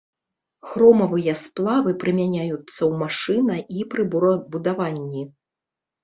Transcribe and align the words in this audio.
Хромавыя 0.69 1.33
сплавы 1.41 1.91
прымяняюцца 2.03 2.55
ў 2.55 2.91
машына- 3.01 3.59
і 3.77 3.85
прыборабудаванні. 3.91 5.23